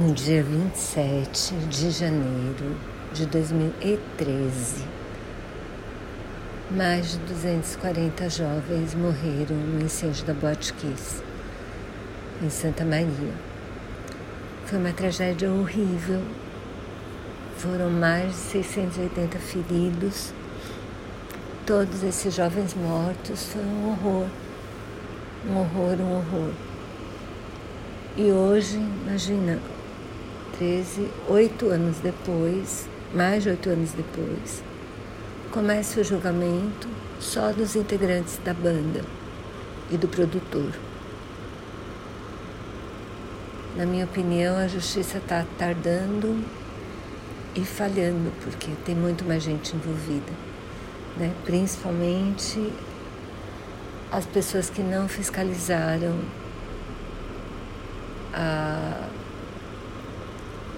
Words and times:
no 0.00 0.14
dia 0.14 0.42
27 0.42 1.54
de 1.68 1.90
janeiro 1.90 2.74
de 3.12 3.26
2013, 3.26 4.82
mais 6.70 7.10
de 7.10 7.18
240 7.18 8.30
jovens 8.30 8.94
morreram 8.94 9.56
no 9.56 9.84
incêndio 9.84 10.24
da 10.24 10.32
Boate 10.32 10.72
em 12.42 12.48
Santa 12.48 12.82
Maria. 12.82 13.34
Foi 14.64 14.78
uma 14.78 14.90
tragédia 14.90 15.50
horrível. 15.50 16.22
Foram 17.58 17.90
mais 17.90 18.30
de 18.30 18.38
680 18.38 19.38
feridos. 19.38 20.32
Todos 21.66 22.02
esses 22.02 22.34
jovens 22.34 22.72
mortos 22.72 23.52
foi 23.52 23.62
um 23.62 23.90
horror. 23.90 24.26
Um 25.46 25.58
horror, 25.58 26.00
um 26.00 26.16
horror. 26.16 26.52
E 28.16 28.32
hoje, 28.32 28.78
imagina, 29.06 29.60
13, 30.58 31.08
oito 31.28 31.68
anos 31.68 31.98
depois, 31.98 32.88
mais 33.14 33.42
de 33.42 33.50
oito 33.50 33.70
anos 33.70 33.92
depois, 33.92 34.62
começa 35.50 36.00
o 36.00 36.04
julgamento 36.04 36.88
só 37.18 37.52
dos 37.52 37.76
integrantes 37.76 38.38
da 38.44 38.54
banda 38.54 39.04
e 39.90 39.96
do 39.96 40.08
produtor. 40.08 40.72
Na 43.76 43.86
minha 43.86 44.04
opinião, 44.04 44.56
a 44.56 44.66
justiça 44.66 45.18
está 45.18 45.44
tardando 45.58 46.44
e 47.54 47.64
falhando, 47.64 48.32
porque 48.42 48.70
tem 48.84 48.94
muito 48.94 49.24
mais 49.24 49.42
gente 49.42 49.74
envolvida, 49.74 50.32
né? 51.16 51.32
principalmente 51.44 52.72
as 54.10 54.26
pessoas 54.26 54.68
que 54.68 54.82
não 54.82 55.08
fiscalizaram 55.08 56.18
a 58.32 58.99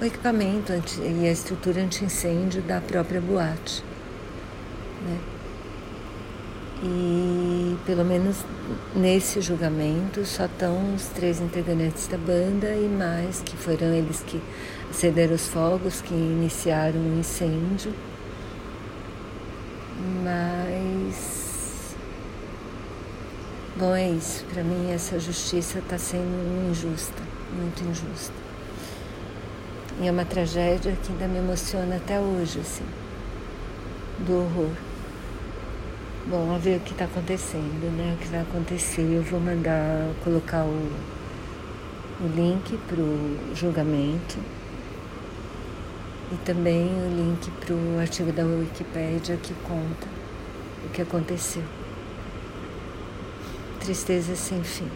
o 0.02 0.04
equipamento 0.04 0.72
anti, 0.72 1.00
e 1.00 1.28
a 1.28 1.30
estrutura 1.30 1.80
anti-incêndio 1.80 2.60
da 2.62 2.80
própria 2.80 3.20
boate. 3.20 3.84
Né? 5.06 5.18
E 6.82 7.76
pelo 7.86 8.04
menos 8.04 8.44
nesse 8.96 9.40
julgamento 9.40 10.24
só 10.24 10.46
estão 10.46 10.94
os 10.94 11.06
três 11.06 11.40
integrantes 11.40 12.08
da 12.08 12.18
banda 12.18 12.74
e 12.74 12.88
mais, 12.88 13.40
que 13.42 13.56
foram 13.56 13.94
eles 13.94 14.20
que 14.26 14.42
cederam 14.90 15.36
os 15.36 15.46
fogos, 15.46 16.00
que 16.00 16.12
iniciaram 16.12 16.98
o 16.98 17.20
incêndio. 17.20 17.94
Mas. 20.24 21.94
Bom, 23.76 23.94
é 23.94 24.10
isso. 24.10 24.44
Para 24.52 24.64
mim, 24.64 24.90
essa 24.90 25.20
justiça 25.20 25.78
está 25.78 25.96
sendo 25.96 26.68
injusta, 26.68 27.22
muito 27.56 27.84
injusta. 27.84 28.51
E 30.00 30.08
é 30.08 30.10
uma 30.10 30.24
tragédia 30.24 30.96
que 31.02 31.12
ainda 31.12 31.28
me 31.28 31.38
emociona 31.38 31.96
até 31.96 32.18
hoje, 32.18 32.60
assim, 32.60 32.84
do 34.20 34.38
horror. 34.38 34.70
Bom, 36.26 36.46
vamos 36.46 36.62
ver 36.62 36.76
o 36.76 36.80
que 36.80 36.92
está 36.92 37.04
acontecendo, 37.04 37.96
né? 37.96 38.14
O 38.14 38.22
que 38.22 38.28
vai 38.28 38.40
acontecer. 38.40 39.02
Eu 39.02 39.22
vou 39.22 39.40
mandar 39.40 40.08
colocar 40.24 40.64
o, 40.64 40.90
o 42.20 42.26
link 42.34 42.78
para 42.88 43.00
o 43.00 43.54
julgamento 43.54 44.38
e 46.32 46.36
também 46.46 46.86
o 46.86 47.14
link 47.14 47.50
para 47.60 47.74
o 47.74 47.98
artigo 48.00 48.32
da 48.32 48.44
Wikipédia 48.44 49.36
que 49.36 49.52
conta 49.64 50.08
o 50.86 50.88
que 50.90 51.02
aconteceu. 51.02 51.64
Tristeza 53.80 54.34
sem 54.34 54.62
fim. 54.62 54.88